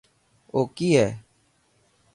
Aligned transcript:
او 0.53 0.61
ڪي 0.77 0.89
هي. 0.99 1.07